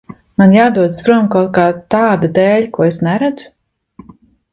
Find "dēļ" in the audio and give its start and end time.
2.39-2.65